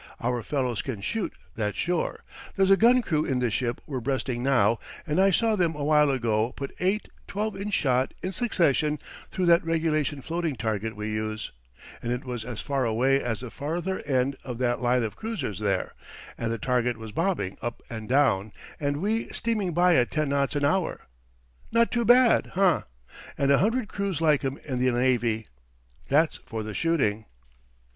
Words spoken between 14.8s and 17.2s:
line of cruisers there, and the target was